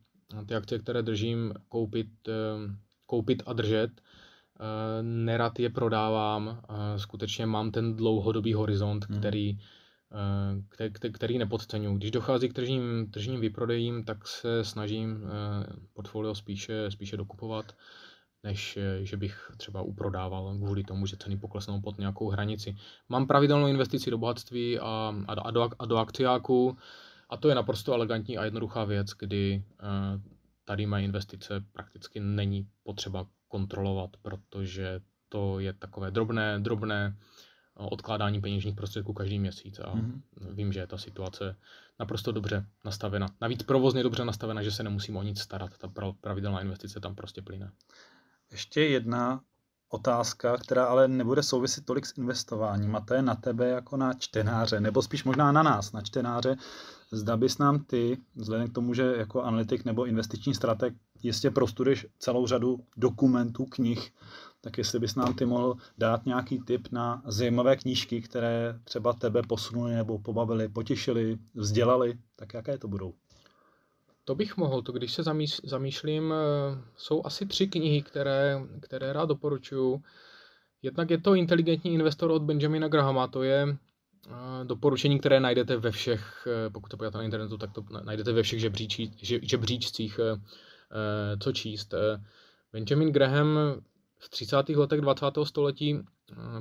ty 0.45 0.55
akcie, 0.55 0.79
které 0.79 1.01
držím, 1.01 1.53
koupit, 1.69 2.07
eh, 2.27 2.75
koupit 3.05 3.43
a 3.45 3.53
držet. 3.53 3.91
Nerad 5.01 5.59
je 5.59 5.69
prodávám, 5.69 6.61
skutečně 6.97 7.45
mám 7.45 7.71
ten 7.71 7.95
dlouhodobý 7.95 8.53
horizont, 8.53 9.05
hmm. 9.09 9.19
který, 9.19 9.59
který, 10.69 11.11
který 11.11 11.37
nepodceňuji. 11.37 11.97
Když 11.97 12.11
dochází 12.11 12.49
k 12.49 12.53
tržním, 12.53 13.11
tržním 13.11 13.39
vyprodejím, 13.39 14.03
tak 14.03 14.27
se 14.27 14.63
snažím 14.63 15.23
portfolio 15.93 16.35
spíše, 16.35 16.91
spíše 16.91 17.17
dokupovat 17.17 17.75
než 18.43 18.77
eh, 18.77 19.05
že 19.05 19.17
bych 19.17 19.51
třeba 19.57 19.81
uprodával 19.81 20.55
kvůli 20.57 20.83
tomu, 20.83 21.05
že 21.05 21.17
ceny 21.17 21.37
poklesnou 21.37 21.81
pod 21.81 21.97
nějakou 21.97 22.29
hranici. 22.29 22.75
Mám 23.09 23.27
pravidelnou 23.27 23.67
investici 23.67 24.11
do 24.11 24.17
bohatství 24.17 24.79
a, 24.79 25.13
a, 25.27 25.33
a, 25.33 25.51
do, 25.51 25.69
a 25.79 25.85
do 25.85 25.97
akciáků 25.97 26.77
a 27.29 27.37
to 27.37 27.49
je 27.49 27.55
naprosto 27.55 27.93
elegantní 27.93 28.37
a 28.37 28.45
jednoduchá 28.45 28.83
věc, 28.83 29.07
kdy 29.19 29.63
tady 30.65 30.85
mají 30.85 31.05
investice 31.05 31.63
prakticky 31.71 32.19
není 32.19 32.67
potřeba 32.83 33.27
kontrolovat, 33.47 34.09
protože 34.21 34.99
to 35.29 35.59
je 35.59 35.73
takové 35.73 36.11
drobné, 36.11 36.59
drobné 36.59 37.17
eh, 37.17 37.23
odkládání 37.77 38.41
peněžních 38.41 38.75
prostředků 38.75 39.13
každý 39.13 39.39
měsíc 39.39 39.79
a 39.79 39.95
mm-hmm. 39.95 40.21
vím, 40.53 40.73
že 40.73 40.79
je 40.79 40.87
ta 40.87 40.97
situace 40.97 41.55
naprosto 41.99 42.31
dobře 42.31 42.65
nastavena. 42.85 43.27
Navíc 43.41 43.63
provozně 43.63 44.03
dobře 44.03 44.25
nastavena, 44.25 44.63
že 44.63 44.71
se 44.71 44.83
nemusím 44.83 45.17
o 45.17 45.23
nic 45.23 45.39
starat. 45.39 45.77
Ta 45.77 45.89
pravidelná 46.21 46.61
investice 46.61 46.99
tam 46.99 47.15
prostě 47.15 47.41
plyne. 47.41 47.71
Ještě 48.51 48.81
jedna 48.81 49.41
otázka, 49.89 50.57
která 50.57 50.85
ale 50.85 51.07
nebude 51.07 51.43
souviset 51.43 51.85
tolik 51.85 52.05
s 52.05 52.17
investováním 52.17 52.95
a 52.95 53.01
to 53.01 53.13
je 53.13 53.21
na 53.21 53.35
tebe 53.35 53.69
jako 53.69 53.97
na 53.97 54.13
čtenáře, 54.13 54.79
nebo 54.79 55.01
spíš 55.01 55.23
možná 55.23 55.51
na 55.51 55.63
nás, 55.63 55.91
na 55.91 56.01
čtenáře. 56.01 56.55
Zda 57.11 57.37
bys 57.37 57.57
nám 57.57 57.83
ty, 57.83 58.17
vzhledem 58.35 58.67
k 58.67 58.73
tomu, 58.73 58.93
že 58.93 59.15
jako 59.17 59.41
analytik 59.41 59.85
nebo 59.85 60.05
investiční 60.05 60.53
strateg 60.53 60.93
jistě 61.23 61.51
prostuduješ 61.51 62.07
celou 62.19 62.47
řadu 62.47 62.79
dokumentů, 62.97 63.65
knih, 63.65 64.13
tak 64.61 64.77
jestli 64.77 64.99
bys 64.99 65.15
nám 65.15 65.33
ty 65.33 65.45
mohl 65.45 65.75
dát 65.97 66.25
nějaký 66.25 66.59
tip 66.59 66.87
na 66.91 67.21
zajímavé 67.25 67.75
knížky, 67.75 68.21
které 68.21 68.79
třeba 68.83 69.13
tebe 69.13 69.41
posunuly 69.47 69.95
nebo 69.95 70.19
pobavily, 70.19 70.69
potěšily, 70.69 71.37
vzdělali, 71.55 72.17
tak 72.35 72.53
jaké 72.53 72.77
to 72.77 72.87
budou? 72.87 73.13
To 74.25 74.35
bych 74.35 74.57
mohl, 74.57 74.81
to 74.81 74.91
když 74.91 75.13
se 75.13 75.23
zamýšlím, 75.63 76.33
eh, 76.33 76.81
jsou 76.97 77.25
asi 77.25 77.45
tři 77.45 77.67
knihy, 77.67 78.01
které, 78.01 78.61
které 78.81 79.13
rád 79.13 79.25
doporučuju. 79.25 80.01
Jednak 80.81 81.09
je 81.09 81.17
to 81.17 81.35
Inteligentní 81.35 81.93
investor 81.93 82.31
od 82.31 82.41
Benjamina 82.41 82.87
Grahama, 82.87 83.27
to 83.27 83.43
je 83.43 83.77
doporučení, 84.63 85.19
které 85.19 85.39
najdete 85.39 85.77
ve 85.77 85.91
všech, 85.91 86.47
eh, 86.47 86.69
pokud 86.69 86.87
to 86.87 86.97
podíváte 86.97 87.17
na 87.17 87.23
internetu, 87.23 87.57
tak 87.57 87.71
to 87.71 87.85
najdete 88.03 88.31
ve 88.31 88.43
všech 88.43 88.59
žebříčí, 88.59 89.11
žebříčcích, 89.41 90.19
co 91.39 91.51
číst. 91.51 91.93
Benjamin 92.73 93.11
Graham 93.11 93.59
v 94.17 94.29
30. 94.29 94.75
letech 94.75 95.01
20. 95.01 95.45
století 95.45 95.99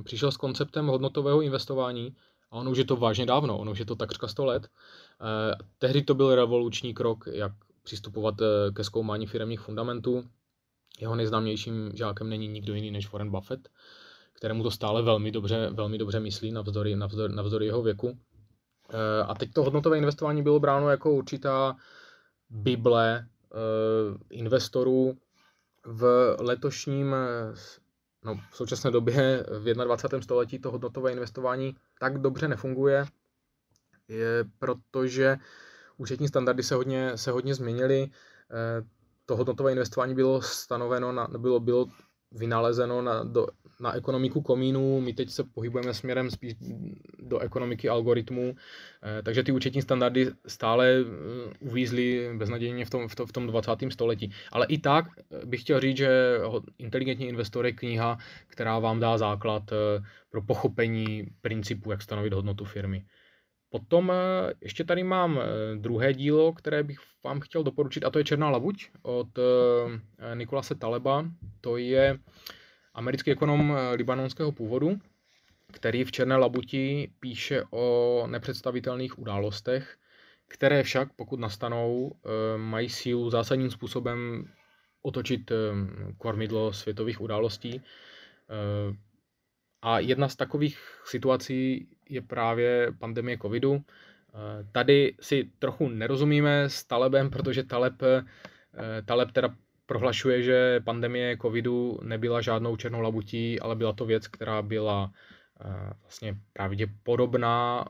přišel 0.03 0.31
s 0.31 0.37
konceptem 0.37 0.87
hodnotového 0.87 1.41
investování 1.41 2.15
a 2.51 2.55
ono 2.55 2.71
už 2.71 2.77
je 2.77 2.85
to 2.85 2.95
vážně 2.95 3.25
dávno, 3.25 3.57
ono 3.57 3.71
už 3.71 3.79
je 3.79 3.85
to 3.85 3.95
takřka 3.95 4.27
100 4.27 4.45
let. 4.45 4.67
Eh, 4.67 5.55
tehdy 5.77 6.01
to 6.01 6.15
byl 6.15 6.35
revoluční 6.35 6.93
krok, 6.93 7.27
jak 7.31 7.51
přistupovat 7.83 8.35
eh, 8.41 8.71
ke 8.71 8.83
zkoumání 8.83 9.27
firmních 9.27 9.59
fundamentů. 9.59 10.23
Jeho 10.99 11.15
nejznámějším 11.15 11.91
žákem 11.93 12.29
není 12.29 12.47
nikdo 12.47 12.73
jiný 12.73 12.91
než 12.91 13.11
Warren 13.11 13.31
Buffett, 13.31 13.69
kterému 14.37 14.63
to 14.63 14.71
stále 14.71 15.01
velmi 15.01 15.31
dobře, 15.31 15.69
velmi 15.73 15.97
dobře 15.97 16.19
myslí 16.19 16.51
navzdory, 16.51 16.95
navzdory, 16.95 17.33
navzdory 17.33 17.65
jeho 17.65 17.81
věku. 17.81 18.17
Eh, 18.89 19.23
a 19.23 19.35
teď 19.35 19.53
to 19.53 19.63
hodnotové 19.63 19.97
investování 19.97 20.43
bylo 20.43 20.59
bráno 20.59 20.89
jako 20.89 21.11
určitá 21.11 21.75
bible 22.49 23.27
investorů 24.29 25.17
v 25.85 26.35
letošním 26.39 27.15
no, 28.27 28.39
v 28.51 28.57
současné 28.57 28.91
době 28.91 29.45
v 29.59 29.73
21. 29.73 30.21
století 30.21 30.59
to 30.59 30.71
hodnotové 30.71 31.11
investování 31.11 31.75
tak 31.99 32.17
dobře 32.17 32.47
nefunguje, 32.47 33.05
je 34.07 34.45
protože 34.59 35.37
účetní 35.97 36.27
standardy 36.27 36.63
se 36.63 36.75
hodně, 36.75 37.17
se 37.17 37.31
hodně 37.31 37.55
změnily. 37.55 38.09
Eh, 38.51 38.85
to 39.25 39.35
hodnotové 39.35 39.71
investování 39.71 40.15
bylo 40.15 40.41
stanoveno, 40.41 41.11
na, 41.11 41.27
bylo, 41.27 41.59
bylo 41.59 41.85
vynalezeno 42.31 43.01
na, 43.01 43.23
do, 43.23 43.47
na 43.79 43.95
ekonomiku 43.95 44.41
komínů, 44.41 45.01
my 45.01 45.13
teď 45.13 45.29
se 45.29 45.43
pohybujeme 45.43 45.93
směrem 45.93 46.31
spíš 46.31 46.53
do 47.19 47.39
ekonomiky 47.39 47.89
algoritmů, 47.89 48.55
eh, 49.03 49.23
takže 49.23 49.43
ty 49.43 49.51
účetní 49.51 49.81
standardy 49.81 50.31
stále 50.47 50.87
eh, 50.99 51.53
uvízly 51.59 52.29
beznadějně 52.37 52.85
v 52.85 52.89
tom, 52.89 53.07
v, 53.07 53.15
to, 53.15 53.25
v 53.25 53.31
tom 53.31 53.47
20. 53.47 53.71
století. 53.89 54.31
Ale 54.51 54.65
i 54.65 54.77
tak 54.77 55.05
eh, 55.17 55.45
bych 55.45 55.61
chtěl 55.61 55.79
říct, 55.79 55.97
že 55.97 56.37
Inteligentní 56.77 57.27
investor 57.27 57.65
je 57.65 57.71
kniha, 57.71 58.17
která 58.47 58.79
vám 58.79 58.99
dá 58.99 59.17
základ 59.17 59.63
pro 60.29 60.41
pochopení 60.41 61.27
principu, 61.41 61.91
jak 61.91 62.01
stanovit 62.01 62.33
hodnotu 62.33 62.65
firmy. 62.65 63.05
Potom 63.69 64.11
ještě 64.61 64.83
tady 64.83 65.03
mám 65.03 65.39
druhé 65.75 66.13
dílo, 66.13 66.53
které 66.53 66.83
bych 66.83 66.97
vám 67.23 67.39
chtěl 67.39 67.63
doporučit, 67.63 68.05
a 68.05 68.09
to 68.09 68.19
je 68.19 68.25
Černá 68.25 68.49
labuť 68.49 68.89
od 69.01 69.27
Nikolase 70.33 70.75
Taleba. 70.75 71.25
To 71.61 71.77
je 71.77 72.19
americký 72.97 73.31
ekonom 73.31 73.71
eh, 73.71 73.95
libanonského 73.95 74.51
původu, 74.51 74.97
který 75.73 76.03
v 76.03 76.11
Černé 76.11 76.35
labuti 76.35 77.11
píše 77.19 77.63
o 77.71 78.23
nepředstavitelných 78.27 79.19
událostech, 79.19 79.97
které 80.47 80.83
však, 80.83 81.13
pokud 81.15 81.39
nastanou, 81.39 82.11
eh, 82.15 82.57
mají 82.57 82.89
sílu 82.89 83.29
zásadním 83.29 83.71
způsobem 83.71 84.45
otočit 85.01 85.51
eh, 85.51 85.55
kormidlo 86.17 86.73
světových 86.73 87.21
událostí. 87.21 87.81
A 89.81 89.99
jedna 89.99 90.29
z 90.29 90.35
takových 90.35 91.01
situací 91.05 91.87
je 92.09 92.21
právě 92.21 92.91
pandemie 92.99 93.37
covidu. 93.37 93.81
Tady 94.71 95.15
si 95.19 95.51
trochu 95.59 95.89
nerozumíme 95.89 96.69
s 96.69 96.83
Talebem, 96.83 97.29
protože 97.29 97.63
Taleb, 97.63 97.93
Taleb 99.05 99.31
teda 99.31 99.55
prohlašuje, 99.85 100.41
že 100.41 100.79
pandemie 100.79 101.37
covidu 101.41 101.99
nebyla 102.03 102.41
žádnou 102.41 102.75
černou 102.75 103.01
labutí, 103.01 103.59
ale 103.59 103.75
byla 103.75 103.93
to 103.93 104.05
věc, 104.05 104.27
která 104.27 104.61
byla 104.61 105.11
uh, 105.65 105.71
vlastně 106.01 106.35
pravděpodobná 106.53 107.85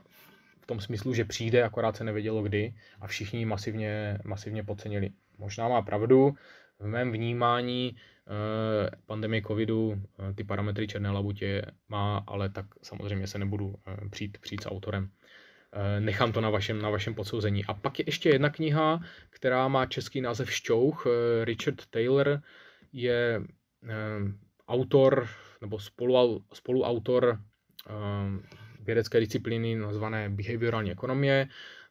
v 0.60 0.66
tom 0.66 0.80
smyslu, 0.80 1.14
že 1.14 1.24
přijde, 1.24 1.62
akorát 1.62 1.96
se 1.96 2.04
nevědělo 2.04 2.42
kdy 2.42 2.74
a 3.00 3.06
všichni 3.06 3.44
masivně, 3.44 4.18
masivně 4.24 4.64
podcenili. 4.64 5.10
Možná 5.38 5.68
má 5.68 5.82
pravdu, 5.82 6.34
v 6.78 6.86
mém 6.86 7.12
vnímání 7.12 7.96
uh, 7.96 8.98
pandemie 9.06 9.42
covidu 9.42 9.88
uh, 9.88 9.98
ty 10.34 10.44
parametry 10.44 10.88
černé 10.88 11.10
labutě 11.10 11.62
má, 11.88 12.24
ale 12.26 12.48
tak 12.48 12.66
samozřejmě 12.82 13.26
se 13.26 13.38
nebudu 13.38 13.74
přijít, 14.10 14.38
přijít 14.38 14.62
s 14.62 14.68
autorem. 14.68 15.10
Eh, 15.72 16.00
nechám 16.00 16.32
to 16.32 16.40
na 16.40 16.50
vašem, 16.50 16.82
na 16.82 16.90
vašem 16.90 17.14
podsouzení. 17.14 17.64
A 17.64 17.74
pak 17.74 17.98
je 17.98 18.04
ještě 18.08 18.28
jedna 18.28 18.50
kniha, 18.50 19.00
která 19.30 19.68
má 19.68 19.86
český 19.86 20.20
název 20.20 20.52
Šťouch. 20.52 21.06
Eh, 21.06 21.44
Richard 21.44 21.86
Taylor 21.90 22.42
je 22.92 23.42
eh, 23.84 23.94
autor 24.68 25.28
nebo 25.60 25.78
spolu, 25.78 26.44
spoluautor 26.52 27.38
vědecké 28.80 29.20
disciplíny 29.20 29.76
nazvané 29.76 30.30
behaviorální 30.30 30.90
ekonomie. 30.90 31.48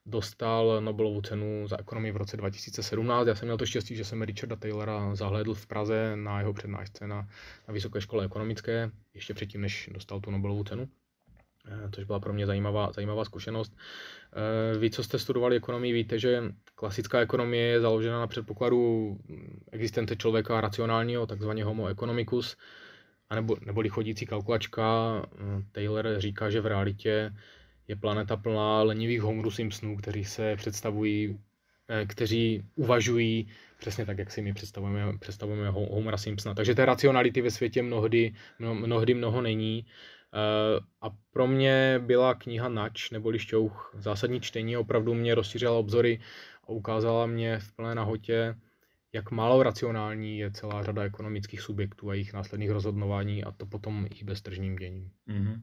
Dostal 0.10 0.82
Nobelovu 0.82 1.22
cenu 1.22 1.68
za 1.68 1.80
ekonomii 1.80 2.12
v 2.12 2.18
roce 2.18 2.38
2017. 2.38 3.28
Já 3.28 3.36
jsem 3.36 3.46
měl 3.48 3.58
to 3.58 3.66
štěstí, 3.66 3.96
že 3.96 4.06
jsem 4.06 4.22
Richarda 4.22 4.56
Taylora 4.56 5.16
zahlédl 5.16 5.54
v 5.54 5.68
Praze 5.68 6.16
na 6.16 6.40
jeho 6.40 6.54
přednášce 6.54 7.08
na, 7.08 7.28
na 7.68 7.74
Vysoké 7.74 8.02
škole 8.02 8.26
ekonomické, 8.26 8.92
ještě 9.14 9.34
předtím, 9.34 9.62
než 9.62 9.90
dostal 9.94 10.20
tu 10.20 10.32
Nobelovu 10.32 10.64
cenu. 10.64 10.90
Eh, 11.68 11.90
což 11.92 12.04
byla 12.04 12.20
pro 12.20 12.34
mě 12.34 12.46
zajímavá, 12.46 12.92
zajímavá 12.92 13.26
zkušenost. 13.26 13.78
Eh, 14.34 14.78
vy, 14.78 14.90
co 14.90 15.04
jste 15.04 15.20
studovali 15.20 15.56
ekonomii, 15.56 15.94
víte, 15.94 16.20
že 16.20 16.44
klasická 16.76 17.20
ekonomie 17.20 17.68
je 17.68 17.82
založena 17.82 18.20
na 18.20 18.28
předpokladu 18.28 19.18
existence 19.72 20.16
člověka 20.16 20.62
racionálního, 20.62 21.28
takzvaně 21.28 21.64
homo 21.64 21.88
economicus, 21.88 22.58
anebo, 23.30 23.58
neboli 23.66 23.90
chodící 23.90 24.26
kalkulačka. 24.26 25.22
Eh, 25.26 25.64
Taylor 25.72 26.16
říká, 26.18 26.50
že 26.50 26.62
v 26.62 26.66
realitě 26.66 27.34
je 27.88 27.96
planeta 27.96 28.38
plná 28.38 28.84
lenivých 28.84 29.22
Homerů 29.22 29.52
Simpsonů, 29.52 29.98
kteří 29.98 30.26
se 30.26 30.56
představují, 30.56 31.40
kteří 32.08 32.64
uvažují 32.76 33.48
přesně 33.80 34.06
tak, 34.06 34.18
jak 34.18 34.32
si 34.32 34.42
my 34.42 34.54
představujeme, 34.54 35.18
představujeme 35.18 35.70
Homera 35.70 36.18
Simpsona. 36.18 36.56
Takže 36.56 36.76
té 36.76 36.86
racionality 36.86 37.42
ve 37.42 37.52
světě 37.52 37.84
mnohdy, 37.84 38.34
mnohdy 38.60 39.14
mnoho 39.14 39.42
není. 39.42 39.86
Eh, 40.34 40.80
a 41.02 41.10
pro 41.32 41.48
mě 41.48 42.00
byla 42.06 42.36
kniha 42.36 42.70
Nač, 42.70 43.12
neboli 43.12 43.40
Šťouch, 43.40 43.96
zásadní 43.98 44.42
čtení, 44.42 44.78
opravdu 44.78 45.14
mě 45.14 45.36
rozšířila 45.36 45.78
obzory 45.78 46.20
a 46.64 46.70
ukázala 46.70 47.26
mě 47.26 47.60
v 47.60 47.72
plné 47.72 47.96
nahotě, 47.96 48.56
jak 49.14 49.32
málo 49.32 49.64
racionální 49.64 50.40
je 50.40 50.52
celá 50.52 50.84
řada 50.84 51.04
ekonomických 51.04 51.62
subjektů 51.62 52.10
a 52.10 52.14
jejich 52.14 52.34
následných 52.34 52.70
rozhodnování 52.70 53.44
a 53.44 53.52
to 53.52 53.66
potom 53.66 54.08
i 54.16 54.24
beztržním 54.24 54.76
děním. 54.76 55.12
Mm-hmm. 55.28 55.62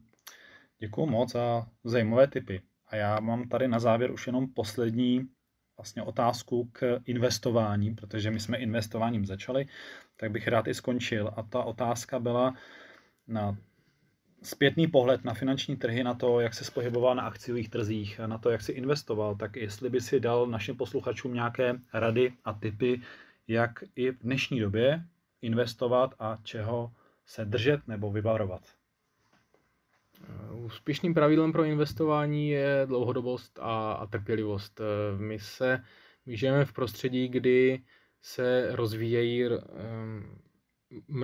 Děkuji 0.79 1.05
moc 1.05 1.31
za 1.31 1.67
zajímavé 1.83 2.27
tipy. 2.27 2.61
A 2.87 2.95
já 2.95 3.19
mám 3.19 3.49
tady 3.49 3.67
na 3.67 3.79
závěr 3.79 4.11
už 4.11 4.27
jenom 4.27 4.47
poslední 4.47 5.27
vlastně 5.77 6.03
otázku 6.03 6.69
k 6.71 6.99
investování, 7.05 7.95
protože 7.95 8.31
my 8.31 8.39
jsme 8.39 8.57
investováním 8.57 9.25
začali, 9.25 9.65
tak 10.17 10.31
bych 10.31 10.47
rád 10.47 10.67
i 10.67 10.73
skončil. 10.73 11.31
A 11.35 11.43
ta 11.43 11.63
otázka 11.63 12.19
byla 12.19 12.55
na 13.27 13.57
zpětný 14.43 14.87
pohled 14.87 15.25
na 15.25 15.33
finanční 15.33 15.75
trhy, 15.75 16.03
na 16.03 16.13
to, 16.13 16.39
jak 16.39 16.53
se 16.53 16.63
spohyboval 16.65 17.15
na 17.15 17.23
akciových 17.23 17.69
trzích, 17.69 18.19
na 18.25 18.37
to, 18.37 18.49
jak 18.49 18.61
si 18.61 18.71
investoval, 18.71 19.35
tak 19.35 19.55
jestli 19.55 19.89
by 19.89 20.01
si 20.01 20.19
dal 20.19 20.47
našim 20.47 20.77
posluchačům 20.77 21.33
nějaké 21.33 21.75
rady 21.93 22.33
a 22.43 22.53
tipy, 22.53 23.01
jak 23.47 23.83
i 23.95 24.11
v 24.11 24.19
dnešní 24.19 24.59
době 24.59 25.05
investovat 25.41 26.13
a 26.19 26.37
čeho 26.43 26.91
se 27.25 27.45
držet 27.45 27.87
nebo 27.87 28.11
vyvarovat. 28.11 28.61
Úspěšným 30.53 31.13
pravidlem 31.13 31.51
pro 31.51 31.63
investování 31.63 32.49
je 32.49 32.81
dlouhodobost 32.85 33.59
a, 33.61 33.93
a 33.93 34.05
trpělivost. 34.05 34.81
My 35.17 35.39
se 35.39 35.81
my 36.25 36.37
žijeme 36.37 36.65
v 36.65 36.73
prostředí, 36.73 37.27
kdy 37.27 37.81
se 38.21 38.69
rozvíjejí 38.71 39.43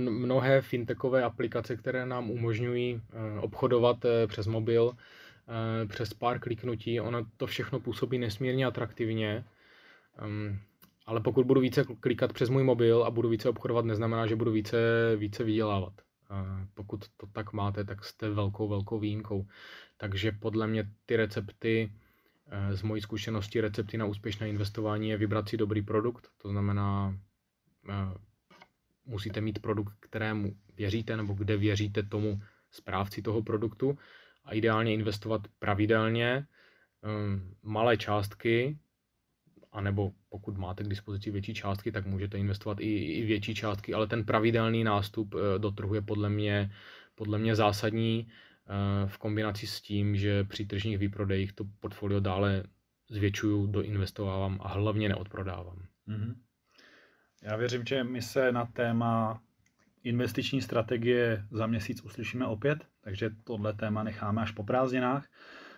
mnohé 0.09 0.61
fintechové 0.61 1.23
aplikace, 1.23 1.75
které 1.77 2.05
nám 2.05 2.29
umožňují 2.29 3.01
eh, 3.01 3.39
obchodovat 3.39 4.05
eh, 4.05 4.27
přes 4.27 4.47
mobil, 4.47 4.93
eh, 4.93 5.85
přes 5.87 6.13
pár 6.13 6.39
kliknutí. 6.39 6.99
Ono 6.99 7.25
to 7.37 7.47
všechno 7.47 7.79
působí 7.79 8.17
nesmírně 8.19 8.65
atraktivně, 8.65 9.45
ehm, 10.17 10.59
ale 11.05 11.19
pokud 11.19 11.45
budu 11.45 11.61
více 11.61 11.85
klikat 11.99 12.33
přes 12.33 12.49
můj 12.49 12.63
mobil 12.63 13.03
a 13.03 13.11
budu 13.11 13.29
více 13.29 13.49
obchodovat, 13.49 13.85
neznamená, 13.85 14.27
že 14.27 14.35
budu 14.35 14.51
více, 14.51 14.77
více 15.15 15.43
vydělávat. 15.43 15.93
Pokud 16.73 17.05
to 17.17 17.27
tak 17.27 17.53
máte, 17.53 17.83
tak 17.83 18.05
jste 18.05 18.29
velkou, 18.29 18.67
velkou 18.67 18.99
výjimkou. 18.99 19.47
Takže 19.97 20.31
podle 20.31 20.67
mě 20.67 20.91
ty 21.05 21.15
recepty, 21.15 21.93
z 22.71 22.81
mojí 22.81 23.01
zkušenosti 23.01 23.61
recepty 23.61 23.97
na 23.97 24.05
úspěšné 24.05 24.49
investování 24.49 25.09
je 25.09 25.17
vybrat 25.17 25.49
si 25.49 25.57
dobrý 25.57 25.81
produkt, 25.81 26.27
to 26.37 26.49
znamená 26.49 27.17
musíte 29.05 29.41
mít 29.41 29.59
produkt, 29.59 29.93
kterému 29.99 30.55
věříte 30.77 31.17
nebo 31.17 31.33
kde 31.33 31.57
věříte 31.57 32.03
tomu 32.03 32.41
správci 32.71 33.21
toho 33.21 33.41
produktu 33.41 33.97
a 34.45 34.53
ideálně 34.53 34.93
investovat 34.93 35.47
pravidelně 35.59 36.47
um, 37.03 37.55
malé 37.63 37.97
částky, 37.97 38.79
anebo 39.71 40.11
pokud 40.29 40.57
máte 40.57 40.83
k 40.83 40.87
dispozici 40.87 41.31
větší 41.31 41.53
částky, 41.53 41.91
tak 41.91 42.05
můžete 42.05 42.37
investovat 42.37 42.79
i, 42.79 42.95
i 42.95 43.25
větší 43.25 43.55
částky, 43.55 43.93
ale 43.93 44.07
ten 44.07 44.25
pravidelný 44.25 44.83
nástup 44.83 45.33
uh, 45.33 45.41
do 45.57 45.71
trhu 45.71 45.95
je 45.95 46.01
podle 46.01 46.29
mě, 46.29 46.71
podle 47.15 47.37
mě 47.37 47.55
zásadní 47.55 48.27
uh, 48.27 49.09
v 49.09 49.17
kombinaci 49.17 49.67
s 49.67 49.81
tím, 49.81 50.15
že 50.15 50.43
při 50.43 50.65
tržních 50.65 50.97
výprodejích 50.97 51.53
to 51.53 51.63
portfolio 51.79 52.19
dále 52.19 52.63
zvětšuju, 53.09 53.67
doinvestovávám 53.67 54.59
a 54.61 54.67
hlavně 54.67 55.09
neodprodávám. 55.09 55.85
Mm-hmm. 56.07 56.35
Já 57.41 57.55
věřím, 57.55 57.85
že 57.85 58.03
my 58.03 58.21
se 58.21 58.51
na 58.51 58.65
téma 58.65 59.41
investiční 60.03 60.61
strategie 60.61 61.45
za 61.51 61.67
měsíc 61.67 62.01
uslyšíme 62.01 62.45
opět, 62.45 62.85
takže 63.01 63.29
tohle 63.43 63.73
téma 63.73 64.03
necháme 64.03 64.41
až 64.41 64.51
po 64.51 64.63
prázdninách. 64.63 65.27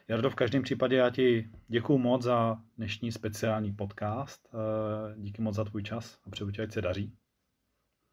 Jardo, 0.08 0.30
v 0.30 0.36
každém 0.36 0.64
případě 0.64 0.96
já 0.96 1.10
ti 1.10 1.50
děkuji 1.68 1.98
moc 1.98 2.22
za 2.24 2.58
dnešní 2.78 3.12
speciální 3.12 3.74
podcast. 3.74 4.50
Eh, 4.54 5.16
díky 5.18 5.42
moc 5.42 5.56
za 5.56 5.64
tvůj 5.64 5.84
čas 5.84 6.20
a 6.24 6.30
přeju 6.30 6.52
ať 6.64 6.72
se 6.72 6.82
daří. 6.82 7.14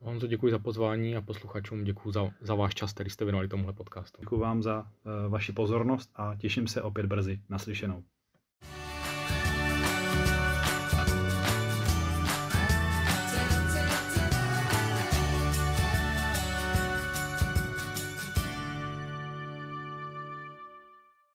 Honzo, 0.01 0.27
děkuji 0.27 0.51
za 0.51 0.59
pozvání 0.59 1.17
a 1.17 1.21
posluchačům 1.21 1.85
děkuji 1.85 2.13
za, 2.13 2.31
za 2.41 2.55
váš 2.55 2.75
čas, 2.75 2.93
který 2.93 3.11
jste 3.11 3.25
věnovali 3.25 3.49
tomuhle 3.49 3.73
podcastu. 3.73 4.21
Děkuji 4.21 4.39
vám 4.39 4.63
za 4.63 4.81
uh, 4.81 5.33
vaši 5.33 5.53
pozornost 5.53 6.11
a 6.15 6.37
těším 6.37 6.67
se 6.67 6.83
opět 6.83 7.07
brzy 7.07 7.41
naslyšenou. 7.49 8.05